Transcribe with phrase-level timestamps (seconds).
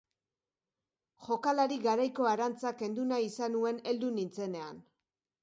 [1.25, 4.83] Jokalari garaiko arantza kendu nahi izan nuen heldu nintzenean.